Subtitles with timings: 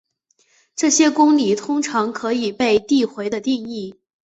[0.75, 3.99] 这些公理通常可以被递回地定义。